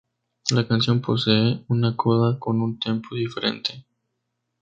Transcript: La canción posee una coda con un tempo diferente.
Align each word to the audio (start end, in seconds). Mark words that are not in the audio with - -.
La 0.49 0.67
canción 0.67 0.99
posee 0.99 1.63
una 1.67 1.95
coda 1.95 2.39
con 2.39 2.59
un 2.63 2.79
tempo 2.79 3.13
diferente. 3.15 3.85